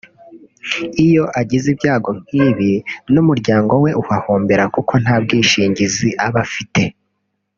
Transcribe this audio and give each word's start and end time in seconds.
iyo 1.05 1.23
agize 1.39 1.67
ibyago 1.73 2.09
nk’ibi 2.21 2.71
ni 3.11 3.17
umuryango 3.23 3.73
we 3.83 3.91
uhahombera 4.01 4.63
kuko 4.75 4.93
nta 5.03 5.15
bwishingizi 5.23 6.09
aba 6.27 6.39
afite 6.47 6.83